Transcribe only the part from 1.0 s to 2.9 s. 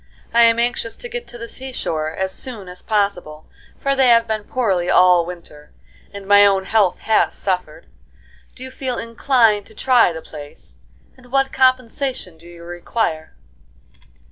get to the sea shore as soon as